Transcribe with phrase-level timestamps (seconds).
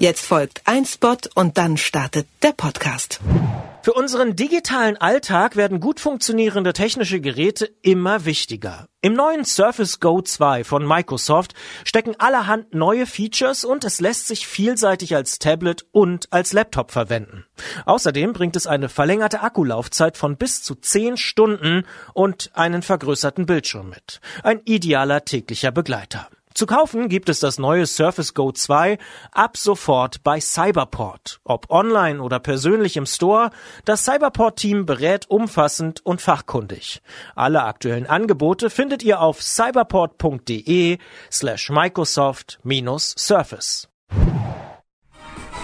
[0.00, 3.18] Jetzt folgt ein Spot und dann startet der Podcast.
[3.82, 8.86] Für unseren digitalen Alltag werden gut funktionierende technische Geräte immer wichtiger.
[9.00, 14.46] Im neuen Surface Go 2 von Microsoft stecken allerhand neue Features und es lässt sich
[14.46, 17.44] vielseitig als Tablet und als Laptop verwenden.
[17.84, 23.88] Außerdem bringt es eine verlängerte Akkulaufzeit von bis zu 10 Stunden und einen vergrößerten Bildschirm
[23.88, 24.20] mit.
[24.44, 26.28] Ein idealer täglicher Begleiter.
[26.58, 28.98] Zu kaufen gibt es das neue Surface Go 2
[29.30, 31.38] ab sofort bei Cyberport.
[31.44, 33.50] Ob online oder persönlich im Store,
[33.84, 37.00] das Cyberport-Team berät umfassend und fachkundig.
[37.36, 40.98] Alle aktuellen Angebote findet ihr auf cyberport.de
[41.30, 43.88] slash Microsoft-Surface.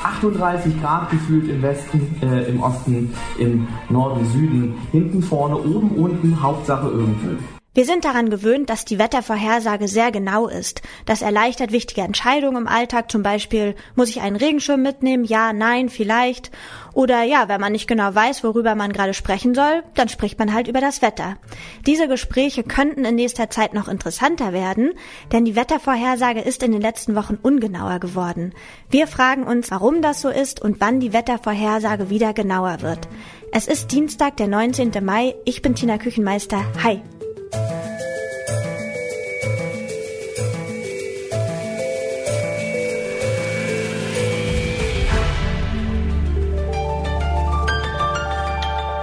[0.04, 6.40] 38 Grad gefühlt im Westen, äh, im Osten, im Norden, Süden, hinten, vorne, oben, unten,
[6.40, 7.36] Hauptsache irgendwo.
[7.77, 10.83] Wir sind daran gewöhnt, dass die Wettervorhersage sehr genau ist.
[11.06, 15.24] Das erleichtert wichtige Entscheidungen im Alltag, zum Beispiel, muss ich einen Regenschirm mitnehmen?
[15.24, 16.52] Ja, nein, vielleicht.
[16.92, 20.55] Oder ja, wenn man nicht genau weiß, worüber man gerade sprechen soll, dann spricht man
[20.55, 21.36] halt über das Wetter.
[21.84, 24.92] Diese Gespräche könnten in nächster Zeit noch interessanter werden,
[25.33, 28.53] denn die Wettervorhersage ist in den letzten Wochen ungenauer geworden.
[28.88, 33.09] Wir fragen uns, warum das so ist und wann die Wettervorhersage wieder genauer wird.
[33.50, 34.92] Es ist Dienstag, der 19.
[35.03, 35.34] Mai.
[35.44, 36.64] Ich bin Tina Küchenmeister.
[36.84, 37.03] Hi.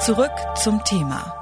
[0.02, 1.41] Zurück zum Thema.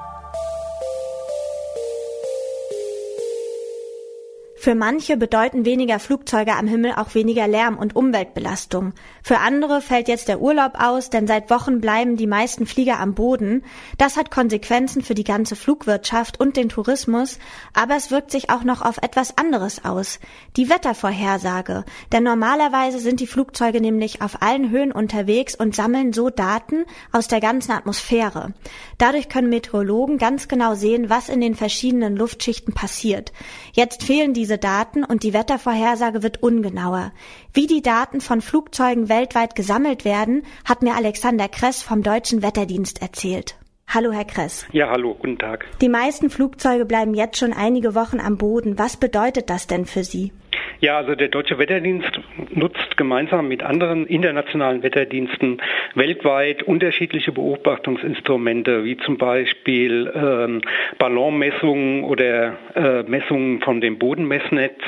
[4.61, 8.91] Für manche bedeuten weniger Flugzeuge am Himmel auch weniger Lärm und Umweltbelastung.
[9.23, 13.13] Für andere fällt jetzt der Urlaub aus, denn seit Wochen bleiben die meisten Flieger am
[13.15, 13.63] Boden.
[13.97, 17.39] Das hat Konsequenzen für die ganze Flugwirtschaft und den Tourismus,
[17.73, 20.19] aber es wirkt sich auch noch auf etwas anderes aus.
[20.57, 21.85] Die Wettervorhersage.
[22.11, 27.30] Denn normalerweise sind die Flugzeuge nämlich auf allen Höhen unterwegs und sammeln so Daten aus
[27.30, 28.53] der ganzen Atmosphäre.
[28.97, 33.31] Dadurch können Meteorologen ganz genau sehen, was in den verschiedenen Luftschichten passiert.
[33.71, 37.11] Jetzt fehlen diese Daten und die Wettervorhersage wird ungenauer.
[37.54, 43.02] Wie die Daten von Flugzeugen weltweit gesammelt werden, hat mir Alexander Kress vom Deutschen Wetterdienst
[43.02, 43.55] erzählt.
[43.88, 44.67] Hallo, Herr Kress.
[44.71, 45.65] Ja, hallo, guten Tag.
[45.82, 48.77] Die meisten Flugzeuge bleiben jetzt schon einige Wochen am Boden.
[48.77, 50.32] Was bedeutet das denn für Sie?
[50.81, 55.61] Ja, also der Deutsche Wetterdienst nutzt gemeinsam mit anderen internationalen Wetterdiensten
[55.93, 60.61] weltweit unterschiedliche Beobachtungsinstrumente, wie zum Beispiel ähm,
[60.97, 64.79] Ballonmessungen oder äh, Messungen von dem Bodenmessnetz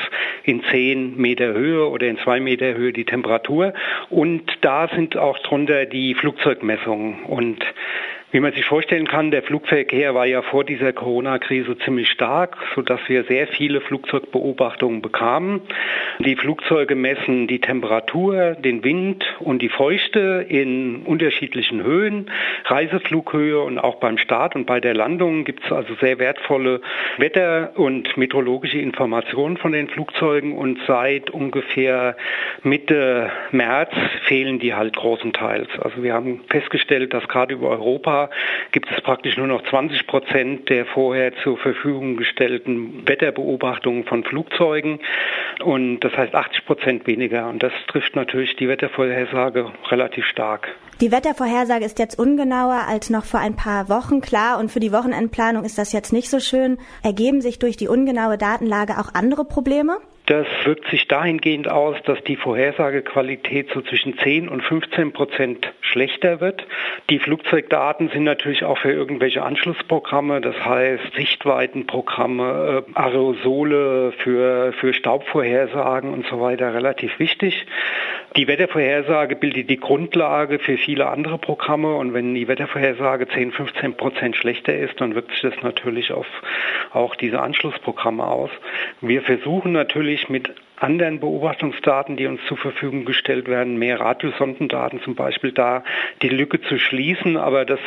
[0.43, 3.73] in zehn Meter Höhe oder in zwei Meter Höhe die Temperatur.
[4.09, 7.23] Und da sind auch drunter die Flugzeugmessungen.
[7.25, 7.65] Und
[8.31, 13.01] wie man sich vorstellen kann, der Flugverkehr war ja vor dieser Corona-Krise ziemlich stark, sodass
[13.07, 15.61] wir sehr viele Flugzeugbeobachtungen bekamen.
[16.19, 22.31] Die Flugzeuge messen die Temperatur, den Wind und die Feuchte in unterschiedlichen Höhen,
[22.65, 26.81] Reiseflughöhe und auch beim Start und bei der Landung gibt es also sehr wertvolle
[27.17, 32.15] Wetter- und meteorologische Informationen von den Flugzeugen und seit ungefähr
[32.63, 33.91] Mitte März
[34.23, 35.67] fehlen die halt großenteils.
[35.79, 38.20] Also wir haben festgestellt, dass gerade über Europa
[38.71, 44.99] gibt es praktisch nur noch 20 Prozent der vorher zur Verfügung gestellten Wetterbeobachtungen von Flugzeugen.
[45.63, 47.49] Und das heißt 80 Prozent weniger.
[47.49, 50.69] Und das trifft natürlich die Wettervorhersage relativ stark.
[51.01, 54.59] Die Wettervorhersage ist jetzt ungenauer als noch vor ein paar Wochen, klar.
[54.59, 56.77] Und für die Wochenendplanung ist das jetzt nicht so schön.
[57.03, 59.97] Ergeben sich durch die ungenaue Datenlage auch andere Probleme?
[60.27, 66.39] Das wirkt sich dahingehend aus, dass die Vorhersagequalität so zwischen 10 und 15 Prozent schlechter
[66.39, 66.65] wird.
[67.09, 74.93] Die Flugzeugdaten sind natürlich auch für irgendwelche Anschlussprogramme, das heißt Sichtweitenprogramme, äh, Aerosole für, für
[74.93, 77.65] Staubvorhersagen und so weiter relativ wichtig.
[78.37, 83.97] Die Wettervorhersage bildet die Grundlage für viele andere Programme und wenn die Wettervorhersage 10, 15
[83.97, 86.27] Prozent schlechter ist, dann wirkt sich das natürlich auf
[86.93, 88.49] auch diese Anschlussprogramme aus.
[89.01, 90.49] Wir versuchen natürlich mit
[90.81, 95.83] anderen Beobachtungsdaten, die uns zur Verfügung gestellt werden, mehr Radiosondendaten zum Beispiel, da
[96.21, 97.79] die Lücke zu schließen, aber das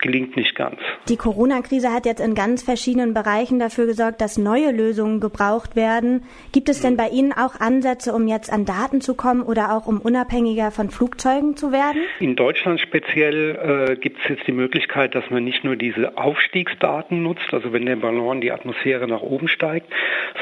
[0.00, 0.78] gelingt nicht ganz.
[1.08, 6.24] Die Corona-Krise hat jetzt in ganz verschiedenen Bereichen dafür gesorgt, dass neue Lösungen gebraucht werden.
[6.52, 9.86] Gibt es denn bei Ihnen auch Ansätze, um jetzt an Daten zu kommen oder auch
[9.86, 12.02] um unabhängiger von Flugzeugen zu werden?
[12.20, 17.22] In Deutschland speziell äh, gibt es jetzt die Möglichkeit, dass man nicht nur diese Aufstiegsdaten
[17.22, 19.92] nutzt, also wenn der Ballon die Atmosphäre nach oben steigt,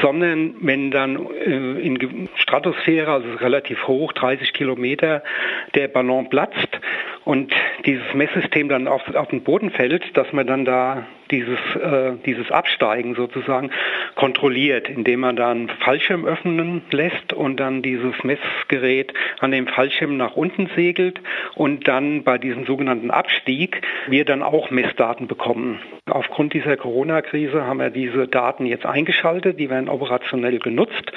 [0.01, 5.23] sondern wenn dann äh, in in Stratosphäre, also relativ hoch, 30 Kilometer,
[5.75, 6.69] der Ballon platzt
[7.25, 7.53] und
[7.87, 12.51] dieses Messsystem dann auf, auf den Boden fällt, dass man dann da dieses, äh, dieses
[12.51, 13.71] Absteigen sozusagen
[14.15, 20.37] kontrolliert, indem man dann Fallschirm öffnen lässt und dann dieses Messgerät an dem Fallschirm nach
[20.37, 21.21] unten segelt
[21.55, 25.81] und dann bei diesem sogenannten Abstieg wir dann auch Messdaten bekommen.
[26.07, 31.13] Aufgrund dieser Corona-Krise haben wir diese Daten jetzt eingeschaltet, die werden operationell genutzt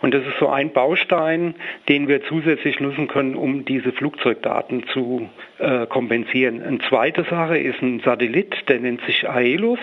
[0.00, 1.54] und das ist so ein Baustein,
[1.88, 5.28] den wir zusätzlich nutzen können, um diese Flugzeugdaten zu
[5.58, 6.62] äh, kompensieren.
[6.62, 9.80] Eine zweite Sache ist ein Satellit, der nennt sich Aelus.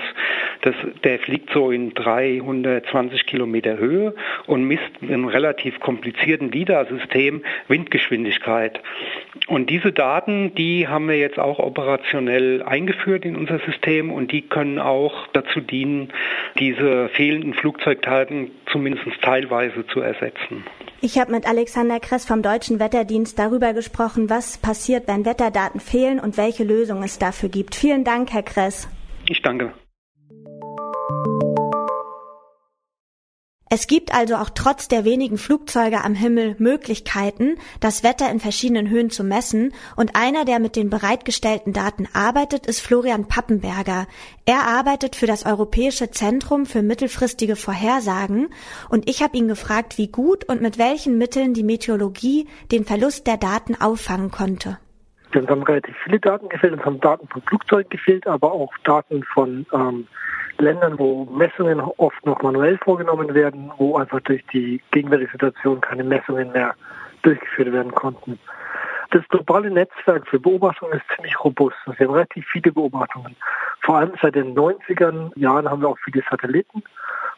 [0.61, 4.15] Das, der fliegt so in 320 Kilometer Höhe
[4.47, 8.79] und misst mit einem relativ komplizierten LIDAR-System Windgeschwindigkeit.
[9.47, 14.41] Und diese Daten, die haben wir jetzt auch operationell eingeführt in unser System und die
[14.41, 16.11] können auch dazu dienen,
[16.59, 20.63] diese fehlenden Flugzeugdaten zumindest teilweise zu ersetzen.
[21.01, 26.19] Ich habe mit Alexander Kress vom Deutschen Wetterdienst darüber gesprochen, was passiert, wenn Wetterdaten fehlen
[26.19, 27.75] und welche Lösungen es dafür gibt.
[27.75, 28.87] Vielen Dank, Herr Kress.
[29.27, 29.73] Ich danke.
[33.67, 38.89] Es gibt also auch trotz der wenigen Flugzeuge am Himmel Möglichkeiten, das Wetter in verschiedenen
[38.89, 44.07] Höhen zu messen, und einer, der mit den bereitgestellten Daten arbeitet, ist Florian Pappenberger.
[44.45, 48.49] Er arbeitet für das Europäische Zentrum für mittelfristige Vorhersagen,
[48.89, 53.25] und ich habe ihn gefragt, wie gut und mit welchen Mitteln die Meteorologie den Verlust
[53.25, 54.77] der Daten auffangen konnte.
[55.35, 59.23] Uns haben relativ viele Daten gefehlt, uns haben Daten von Flugzeugen gefehlt, aber auch Daten
[59.33, 60.07] von ähm,
[60.57, 66.03] Ländern, wo Messungen oft noch manuell vorgenommen werden, wo einfach durch die gegenwärtige Situation keine
[66.03, 66.75] Messungen mehr
[67.23, 68.39] durchgeführt werden konnten.
[69.11, 71.77] Das globale Netzwerk für Beobachtungen ist ziemlich robust.
[71.85, 73.35] Wir haben relativ viele Beobachtungen.
[73.81, 76.83] Vor allem seit den 90er Jahren haben wir auch viele Satelliten.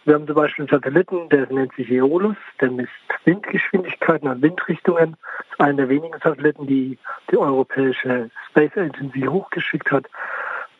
[0.08, 2.94] Wir haben zum Beispiel einen Satelliten, der nennt sich Eolus, der misst
[3.26, 5.18] Windgeschwindigkeiten und Windrichtungen.
[5.38, 6.98] Das ist einer der wenigen Satelliten, die
[7.30, 10.06] die europäische Space Agency hochgeschickt hat.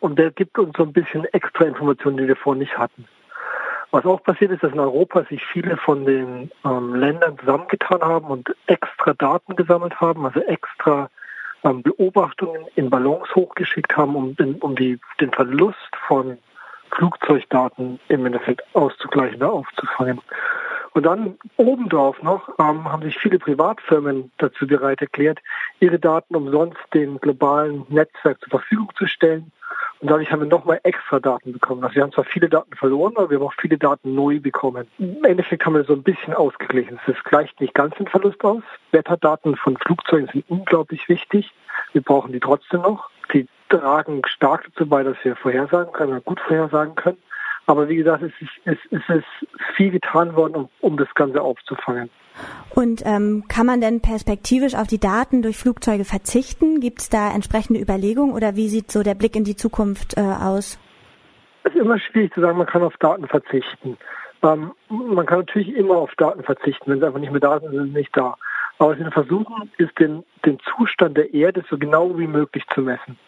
[0.00, 3.06] Und der gibt uns so ein bisschen extra Informationen, die wir vorher nicht hatten.
[3.90, 8.28] Was auch passiert ist, dass in Europa sich viele von den ähm, Ländern zusammengetan haben
[8.28, 11.10] und extra Daten gesammelt haben, also extra
[11.64, 16.38] ähm, Beobachtungen in Ballons hochgeschickt haben, um, um die, den Verlust von
[16.94, 20.20] Flugzeugdaten im Endeffekt auszugleichen oder aufzufangen.
[20.92, 25.38] Und dann obendrauf noch ähm, haben sich viele Privatfirmen dazu bereit erklärt,
[25.80, 29.52] ihre Daten umsonst dem globalen Netzwerk zur Verfügung zu stellen
[30.00, 31.82] und dadurch haben wir nochmal extra Daten bekommen.
[31.82, 34.86] Also wir haben zwar viele Daten verloren, aber wir haben auch viele Daten neu bekommen.
[34.98, 37.00] Im Endeffekt haben wir so ein bisschen ausgeglichen.
[37.06, 38.62] Es gleicht nicht ganz den Verlust aus.
[38.92, 41.52] Wetterdaten von Flugzeugen sind unglaublich wichtig.
[41.92, 43.10] Wir brauchen die trotzdem noch.
[43.68, 47.18] Tragen stark dazu bei, dass wir vorhersagen können, gut vorhersagen können.
[47.66, 51.42] Aber wie gesagt, es ist, es, es ist viel getan worden, um, um das Ganze
[51.42, 52.08] aufzufangen.
[52.74, 56.80] Und ähm, kann man denn perspektivisch auf die Daten durch Flugzeuge verzichten?
[56.80, 60.20] Gibt es da entsprechende Überlegungen oder wie sieht so der Blick in die Zukunft äh,
[60.20, 60.78] aus?
[61.64, 63.98] Es ist immer schwierig zu sagen, man kann auf Daten verzichten.
[64.42, 67.72] Ähm, man kann natürlich immer auf Daten verzichten, wenn sie einfach nicht mehr da sind,
[67.72, 68.36] sind sie nicht da.
[68.78, 72.82] Aber was wir versuchen, ist den, den Zustand der Erde so genau wie möglich zu
[72.82, 73.18] messen.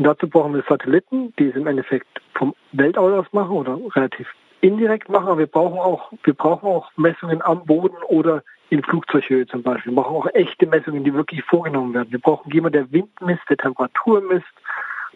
[0.00, 4.26] Und dazu brauchen wir Satelliten, die es im Endeffekt vom Weltall aus machen oder relativ
[4.62, 9.46] indirekt machen, aber wir brauchen auch, wir brauchen auch Messungen am Boden oder in Flugzeughöhe
[9.46, 9.92] zum Beispiel.
[9.92, 12.10] Wir brauchen auch echte Messungen, die wirklich vorgenommen werden.
[12.12, 14.46] Wir brauchen jemanden, der Wind misst, der Temperatur misst,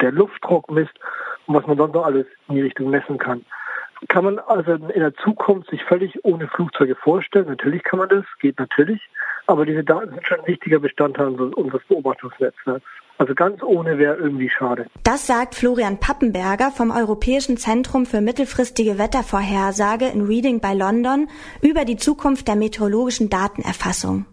[0.02, 0.92] der Luftdruck misst
[1.46, 3.42] und was man sonst noch alles in die Richtung messen kann.
[4.08, 7.46] Kann man also in der Zukunft sich völlig ohne Flugzeuge vorstellen?
[7.46, 9.00] Natürlich kann man das, geht natürlich.
[9.46, 12.84] Aber diese Daten sind schon ein wichtiger Bestandteil unseres Beobachtungsnetzwerks.
[13.19, 14.87] Also ganz ohne wäre irgendwie schade.
[15.05, 21.29] Das sagt Florian Pappenberger vom Europäischen Zentrum für mittelfristige Wettervorhersage in Reading bei London
[21.63, 24.27] über die Zukunft der meteorologischen Datenerfassung.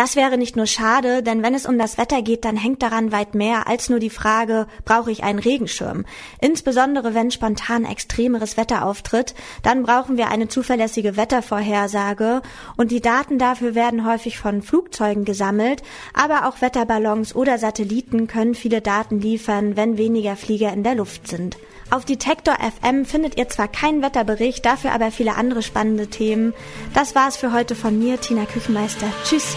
[0.00, 3.12] Das wäre nicht nur schade, denn wenn es um das Wetter geht, dann hängt daran
[3.12, 6.06] weit mehr als nur die Frage, brauche ich einen Regenschirm?
[6.40, 12.40] Insbesondere wenn spontan extremeres Wetter auftritt, dann brauchen wir eine zuverlässige Wettervorhersage
[12.78, 15.82] und die Daten dafür werden häufig von Flugzeugen gesammelt,
[16.14, 21.28] aber auch Wetterballons oder Satelliten können viele Daten liefern, wenn weniger Flieger in der Luft
[21.28, 21.58] sind.
[21.90, 26.54] Auf Detektor FM findet ihr zwar keinen Wetterbericht, dafür aber viele andere spannende Themen.
[26.94, 29.06] Das war's für heute von mir, Tina Küchenmeister.
[29.24, 29.56] Tschüss.